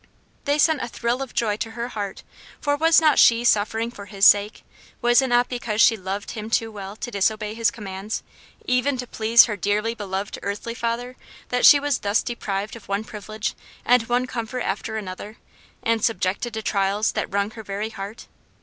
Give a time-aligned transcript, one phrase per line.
[0.45, 2.23] They sent a thrill of joy to her heart;
[2.59, 4.63] for was not she suffering for his sake?
[4.99, 8.23] was it not because she loved him too well to disobey his commands,
[8.65, 11.17] even to please her dearly beloved earthly father,
[11.49, 13.53] that she was thus deprived of one privilege,
[13.85, 15.37] and one comfort after another,
[15.83, 18.25] and subjected to trials that wrung her very heart?